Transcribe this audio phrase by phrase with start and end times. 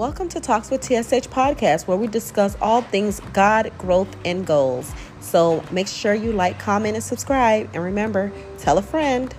[0.00, 4.90] Welcome to Talks with TSH podcast, where we discuss all things God, growth, and goals.
[5.20, 7.68] So make sure you like, comment, and subscribe.
[7.74, 9.34] And remember, tell a friend.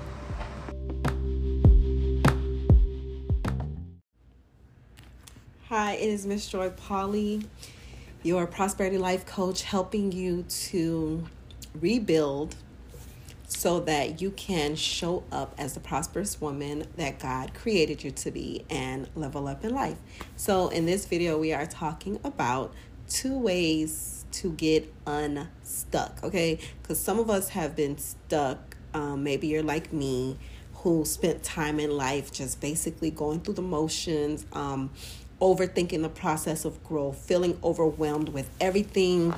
[5.70, 7.42] Hi, it is Miss Joy Poli,
[8.22, 11.24] your prosperity life coach, helping you to
[11.74, 12.54] rebuild
[13.52, 18.32] so that you can show up as the prosperous woman that God created you to
[18.32, 19.98] be and level up in life.
[20.36, 22.74] So, in this video, we are talking about
[23.10, 26.60] two ways to get unstuck, okay?
[26.82, 28.78] Because some of us have been stuck.
[28.94, 30.38] Um, maybe you're like me
[30.76, 34.90] who spent time in life just basically going through the motions, um,
[35.42, 39.34] overthinking the process of growth, feeling overwhelmed with everything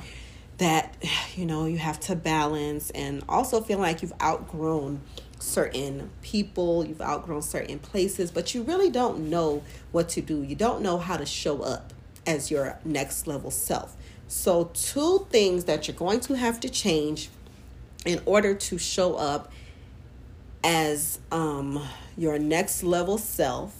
[0.58, 0.96] that
[1.34, 5.00] you know you have to balance and also feeling like you've outgrown
[5.38, 9.62] certain people, you've outgrown certain places, but you really don't know
[9.92, 10.42] what to do.
[10.42, 11.92] You don't know how to show up
[12.26, 13.94] as your next level self.
[14.26, 17.28] So, two things that you're going to have to change
[18.06, 19.52] in order to show up
[20.62, 23.74] as um, your next level self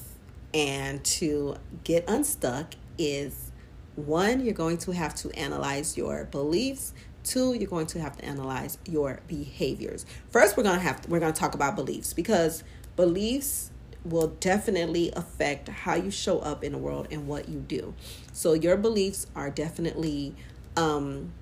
[0.53, 3.51] and to get unstuck is
[3.97, 6.93] one, you're going to have to analyze your beliefs.
[7.23, 10.05] Two, you're going to have to analyze your behaviors.
[10.31, 12.65] First, we're going to have to, we're to talk about beliefs because
[12.97, 13.71] beliefs
[14.05, 17.95] will definitely affect how you show up in the world and what you do.
[18.33, 20.35] So your beliefs are definitely
[20.77, 21.33] um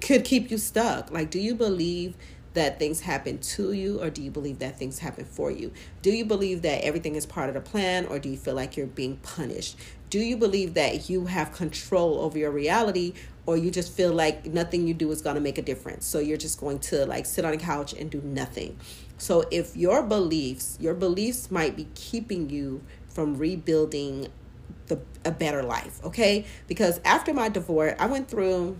[0.00, 1.10] could keep you stuck.
[1.10, 2.16] Like do you believe
[2.54, 5.72] that things happen to you or do you believe that things happen for you?
[6.02, 8.76] Do you believe that everything is part of the plan or do you feel like
[8.76, 9.76] you're being punished?
[10.14, 13.14] Do you believe that you have control over your reality
[13.46, 16.06] or you just feel like nothing you do is going to make a difference?
[16.06, 18.78] So you're just going to like sit on a couch and do nothing.
[19.18, 24.28] So if your beliefs, your beliefs might be keeping you from rebuilding
[24.86, 26.44] the a better life, okay?
[26.68, 28.76] Because after my divorce, I went through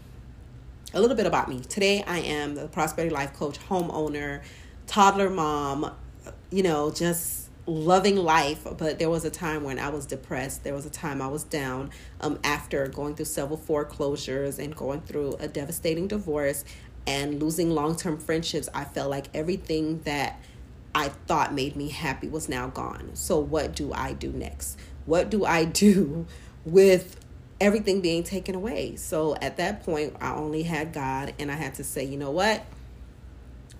[0.92, 1.62] a little bit about me.
[1.62, 4.40] Today, I am the Prosperity Life Coach, homeowner,
[4.86, 5.90] toddler mom,
[6.52, 8.66] you know, just loving life.
[8.76, 10.64] But there was a time when I was depressed.
[10.64, 15.00] There was a time I was down um, after going through several foreclosures and going
[15.02, 16.64] through a devastating divorce
[17.06, 18.68] and losing long term friendships.
[18.74, 20.40] I felt like everything that
[20.94, 23.10] I thought made me happy was now gone.
[23.14, 24.78] So, what do I do next?
[25.06, 26.26] What do I do
[26.64, 27.18] with
[27.60, 28.96] everything being taken away.
[28.96, 32.30] So at that point, I only had God, and I had to say, you know
[32.30, 32.64] what?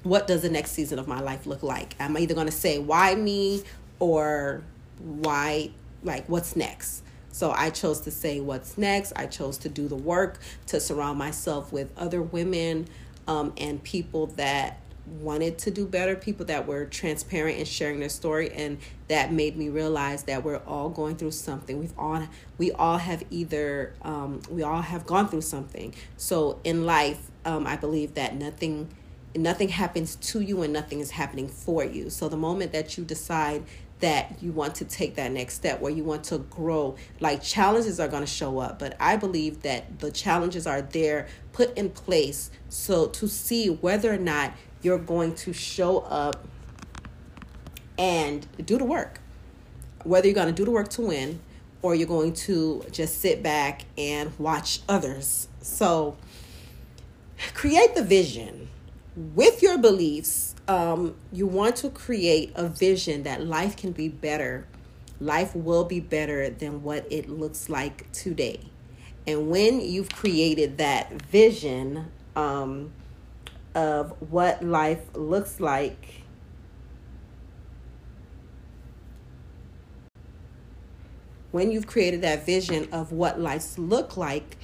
[0.05, 1.97] What does the next season of my life look like?
[1.99, 3.65] I'm either going to say, why me,
[3.99, 4.63] or
[4.99, 5.71] why,
[6.03, 7.03] like, what's next?
[7.33, 9.13] So I chose to say, what's next?
[9.17, 12.87] I chose to do the work, to surround myself with other women
[13.27, 14.79] um, and people that
[15.21, 18.79] wanted to do better, people that were transparent and sharing their story and
[19.09, 21.79] that made me realize that we're all going through something.
[21.79, 22.27] We've all
[22.57, 25.95] we all have either um, we all have gone through something.
[26.17, 28.89] So in life, um, I believe that nothing
[29.35, 32.11] nothing happens to you and nothing is happening for you.
[32.11, 33.65] So the moment that you decide
[34.01, 38.01] that you want to take that next step where you want to grow like challenges
[38.01, 41.89] are going to show up but i believe that the challenges are there put in
[41.89, 44.53] place so to see whether or not
[44.85, 46.45] you're going to show up
[47.99, 49.21] and do the work.
[50.05, 51.41] Whether you're going to do the work to win
[51.83, 55.49] or you're going to just sit back and watch others.
[55.61, 56.17] So,
[57.55, 58.69] create the vision
[59.17, 60.55] with your beliefs.
[60.67, 64.67] Um, you want to create a vision that life can be better.
[65.21, 68.61] Life will be better than what it looks like today.
[69.27, 72.93] And when you've created that vision, um,
[73.75, 76.23] of what life looks like
[81.51, 84.57] when you've created that vision of what life look like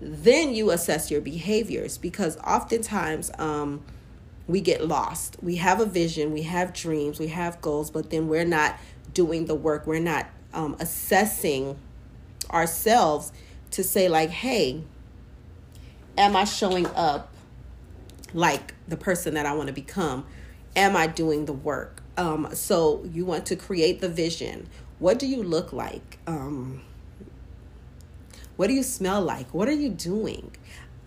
[0.00, 3.82] then you assess your behaviors because oftentimes um,
[4.46, 8.28] we get lost we have a vision we have dreams we have goals but then
[8.28, 8.76] we're not
[9.14, 11.78] doing the work we're not um, assessing
[12.50, 13.32] ourselves
[13.70, 14.82] to say like hey
[16.16, 17.32] am i showing up
[18.36, 20.26] like the person that I want to become?
[20.76, 22.02] Am I doing the work?
[22.16, 24.68] Um, so you want to create the vision.
[24.98, 26.18] What do you look like?
[26.26, 26.82] Um,
[28.56, 29.52] what do you smell like?
[29.52, 30.50] What are you doing?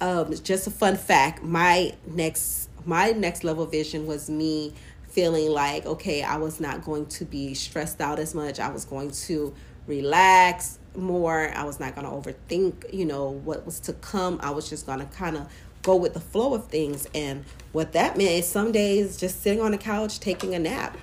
[0.02, 1.44] Um, just a fun fact.
[1.44, 4.74] My next my next level vision was me
[5.10, 8.60] feeling like okay, I was not going to be stressed out as much.
[8.60, 9.54] I was going to
[9.88, 11.52] relax more.
[11.54, 14.40] I was not going to overthink, you know, what was to come.
[14.42, 15.52] I was just going to kind of
[15.82, 17.08] go with the flow of things.
[17.14, 20.98] And what that meant is some days just sitting on the couch taking a nap.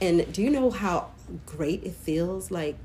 [0.00, 1.10] And do you know how
[1.46, 2.50] great it feels?
[2.50, 2.76] Like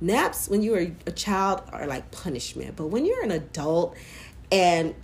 [0.00, 3.96] naps when you were a child are like punishment, but when you're an adult
[4.50, 4.94] and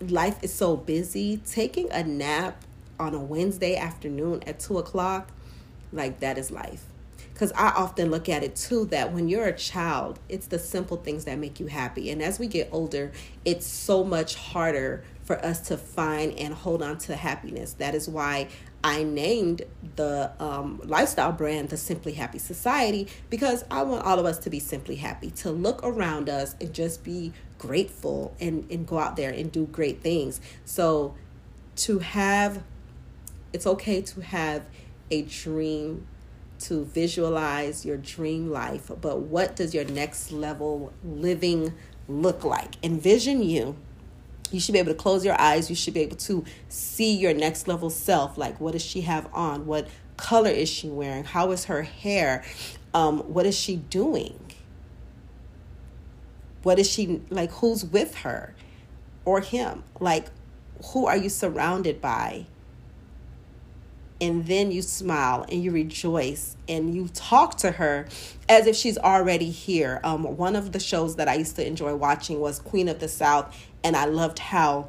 [0.00, 2.64] life is so busy, taking a nap
[2.98, 5.30] on a Wednesday afternoon at two o'clock,
[5.92, 6.84] like that is life.
[7.32, 10.96] Because I often look at it too that when you're a child, it's the simple
[10.96, 12.10] things that make you happy.
[12.10, 13.12] And as we get older,
[13.44, 17.74] it's so much harder for us to find and hold on to happiness.
[17.74, 18.48] That is why
[18.82, 19.62] I named
[19.96, 24.50] the um, lifestyle brand the Simply Happy Society because I want all of us to
[24.50, 29.16] be simply happy, to look around us and just be grateful and, and go out
[29.16, 30.40] there and do great things.
[30.64, 31.14] So,
[31.76, 32.62] to have,
[33.52, 34.64] it's okay to have
[35.10, 36.06] a dream,
[36.60, 41.72] to visualize your dream life, but what does your next level living
[42.08, 42.82] look like?
[42.84, 43.76] Envision you
[44.52, 45.70] you should be able to close your eyes.
[45.70, 48.38] You should be able to see your next level self.
[48.38, 49.66] Like what does she have on?
[49.66, 51.24] What color is she wearing?
[51.24, 52.44] How is her hair?
[52.94, 54.38] Um, what is she doing?
[56.62, 58.54] What is she like who's with her
[59.24, 59.84] or him?
[60.00, 60.26] Like
[60.92, 62.46] who are you surrounded by
[64.20, 68.06] and then you smile and you rejoice and you talk to her
[68.48, 70.00] as if she's already here.
[70.02, 73.08] Um, one of the shows that I used to enjoy watching was Queen of the
[73.08, 74.88] South, and I loved how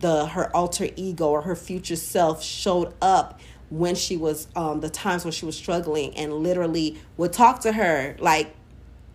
[0.00, 3.40] the her alter ego or her future self showed up
[3.70, 7.72] when she was um, the times when she was struggling and literally would talk to
[7.72, 8.54] her like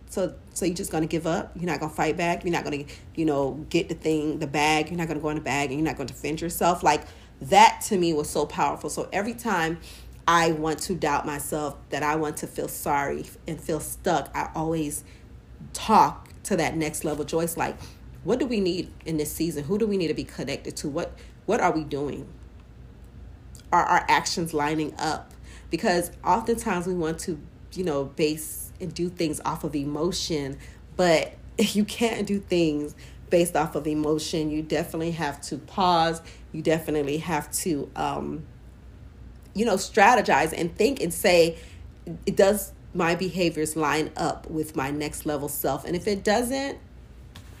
[0.08, 1.52] so so you're just gonna give up?
[1.54, 2.44] You're not gonna fight back?
[2.44, 4.90] You're not gonna you know get the thing the bag?
[4.90, 6.82] You're not gonna go in the bag and you're not gonna defend yourself?
[6.82, 7.02] Like
[7.40, 8.90] that to me was so powerful.
[8.90, 9.80] So every time
[10.28, 14.50] I want to doubt myself, that I want to feel sorry and feel stuck, I
[14.54, 15.04] always
[15.72, 17.76] talk to that next level Joyce like,
[18.24, 19.64] what do we need in this season?
[19.64, 20.88] Who do we need to be connected to?
[20.88, 21.12] What
[21.46, 22.28] what are we doing?
[23.72, 25.32] Are our actions lining up?
[25.70, 27.40] Because oftentimes we want to,
[27.72, 30.58] you know, base and do things off of emotion,
[30.96, 32.94] but you can't do things
[33.30, 34.50] based off of emotion.
[34.50, 36.20] You definitely have to pause.
[36.52, 38.44] You definitely have to, um,
[39.54, 41.58] you know, strategize and think and say,
[42.26, 45.84] does my behaviors line up with my next level self?
[45.84, 46.78] And if it doesn't,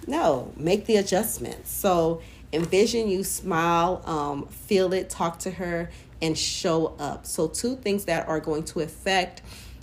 [0.06, 1.70] no, make the adjustments.
[1.70, 2.20] So
[2.52, 5.90] envision you smile, um, feel it, talk to her,
[6.20, 7.26] and show up.
[7.26, 9.42] So, two things that are going to affect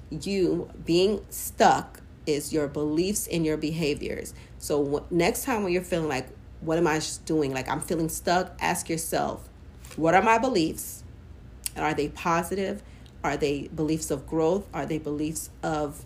[0.09, 4.33] you being stuck is your beliefs and your behaviors.
[4.59, 6.27] So next time when you're feeling like,
[6.61, 7.53] what am I doing?
[7.53, 9.47] Like I'm feeling stuck, ask yourself,
[9.95, 11.03] what are my beliefs?
[11.75, 12.83] And are they positive?
[13.23, 14.67] Are they beliefs of growth?
[14.73, 16.05] Are they beliefs of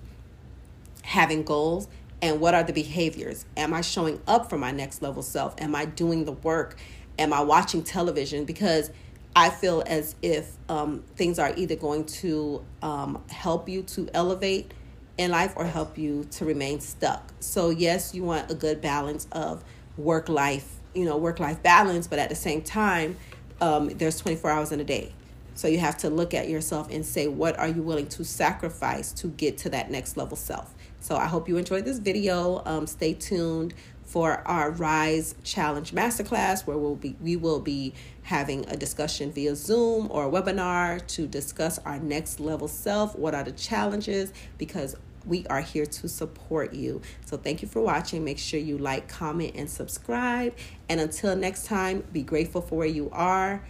[1.04, 1.88] having goals?
[2.22, 3.46] And what are the behaviors?
[3.58, 5.56] Am I showing up for my next level self?
[5.58, 6.78] Am I doing the work?
[7.18, 8.46] Am I watching television?
[8.46, 8.92] Because
[9.36, 14.72] I feel as if um, things are either going to um, help you to elevate
[15.18, 17.32] in life or help you to remain stuck.
[17.40, 19.64] So, yes, you want a good balance of
[19.98, 23.18] work life, you know, work life balance, but at the same time,
[23.60, 25.14] um, there's 24 hours in a day.
[25.54, 29.12] So, you have to look at yourself and say, what are you willing to sacrifice
[29.14, 30.74] to get to that next level self?
[31.02, 32.62] So, I hope you enjoyed this video.
[32.66, 33.74] Um, stay tuned
[34.12, 37.94] for our Rise Challenge Masterclass, where we'll be we will be
[38.24, 43.16] having a discussion via Zoom or webinar to discuss our next level self.
[43.16, 44.34] What are the challenges?
[44.58, 47.02] Because we are here to support you.
[47.26, 48.26] So thank you for watching.
[48.26, 50.56] Make sure you like, comment, and subscribe.
[50.90, 53.64] And until next time, be grateful for where you are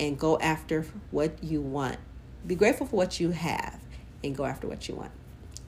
[0.00, 1.98] and go after what you want.
[2.46, 3.80] Be grateful for what you have
[4.24, 5.12] and go after what you want.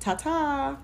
[0.01, 0.79] Ta ta.